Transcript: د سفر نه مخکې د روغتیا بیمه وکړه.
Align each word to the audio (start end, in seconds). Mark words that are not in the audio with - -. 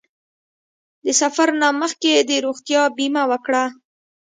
د 1.05 1.07
سفر 1.21 1.47
نه 1.61 1.69
مخکې 1.81 2.11
د 2.29 2.31
روغتیا 2.45 2.81
بیمه 2.97 3.23
وکړه. 3.31 3.63